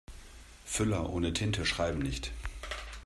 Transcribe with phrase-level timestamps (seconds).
[0.65, 2.31] Füller ohne Tinte schreiben nicht.